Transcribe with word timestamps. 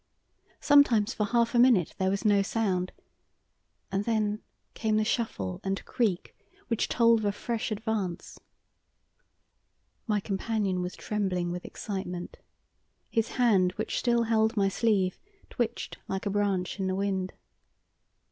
Sometimes 0.61 1.13
for 1.13 1.27
half 1.27 1.53
a 1.53 1.59
minute 1.59 1.93
there 1.99 2.09
was 2.09 2.25
no 2.25 2.41
sound, 2.41 2.91
and 3.91 4.03
then 4.03 4.41
came 4.73 4.97
the 4.97 5.05
shuffle 5.05 5.61
and 5.63 5.85
creak 5.85 6.35
which 6.69 6.87
told 6.89 7.19
of 7.19 7.25
a 7.25 7.31
fresh 7.31 7.69
advance. 7.71 8.39
My 10.07 10.19
companion 10.19 10.81
was 10.81 10.95
trembling 10.95 11.51
with 11.51 11.65
excitement. 11.65 12.37
His 13.11 13.33
hand, 13.33 13.73
which 13.73 13.99
still 13.99 14.23
held 14.23 14.57
my 14.57 14.69
sleeve, 14.69 15.19
twitched 15.51 15.99
like 16.07 16.25
a 16.25 16.31
branch 16.31 16.79
in 16.79 16.87
the 16.87 16.95
wind. 16.95 17.33